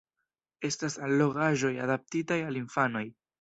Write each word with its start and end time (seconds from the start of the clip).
Estas 0.69 0.95
allogaĵoj 1.07 1.71
adaptitaj 1.85 2.39
al 2.49 2.59
infanoj. 2.63 3.05